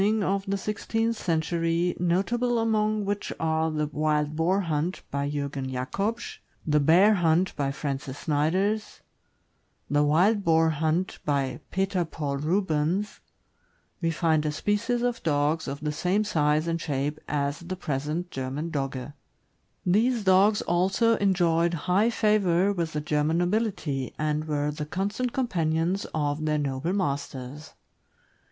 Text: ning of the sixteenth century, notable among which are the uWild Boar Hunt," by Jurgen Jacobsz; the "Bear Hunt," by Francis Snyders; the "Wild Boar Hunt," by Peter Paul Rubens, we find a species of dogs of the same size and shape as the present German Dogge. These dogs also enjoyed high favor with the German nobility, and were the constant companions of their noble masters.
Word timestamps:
ning 0.03 0.23
of 0.23 0.43
the 0.47 0.57
sixteenth 0.57 1.15
century, 1.15 1.95
notable 1.99 2.57
among 2.57 3.05
which 3.05 3.31
are 3.39 3.69
the 3.69 3.87
uWild 3.89 4.35
Boar 4.35 4.61
Hunt," 4.61 5.03
by 5.11 5.29
Jurgen 5.29 5.69
Jacobsz; 5.69 6.39
the 6.65 6.79
"Bear 6.79 7.13
Hunt," 7.13 7.55
by 7.55 7.71
Francis 7.71 8.17
Snyders; 8.17 9.01
the 9.91 10.01
"Wild 10.03 10.43
Boar 10.43 10.71
Hunt," 10.71 11.19
by 11.23 11.59
Peter 11.69 12.03
Paul 12.03 12.37
Rubens, 12.37 13.19
we 14.01 14.09
find 14.09 14.43
a 14.43 14.51
species 14.51 15.03
of 15.03 15.21
dogs 15.21 15.67
of 15.67 15.81
the 15.81 15.91
same 15.91 16.23
size 16.23 16.65
and 16.67 16.81
shape 16.81 17.19
as 17.27 17.59
the 17.59 17.75
present 17.75 18.31
German 18.31 18.71
Dogge. 18.71 19.13
These 19.85 20.23
dogs 20.23 20.63
also 20.63 21.15
enjoyed 21.17 21.75
high 21.85 22.09
favor 22.09 22.73
with 22.73 22.93
the 22.93 23.01
German 23.01 23.37
nobility, 23.37 24.15
and 24.17 24.45
were 24.45 24.71
the 24.71 24.87
constant 24.87 25.31
companions 25.31 26.07
of 26.15 26.43
their 26.45 26.57
noble 26.57 26.91
masters. 26.93 27.75